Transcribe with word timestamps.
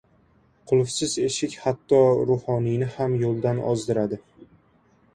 •Qulfsiz 0.71 1.13
eshik 1.25 1.59
hatto 1.67 2.01
ruhoniyni 2.33 2.91
ham 2.97 3.17
yo‘ldan 3.23 3.65
ozdiradi. 3.75 4.25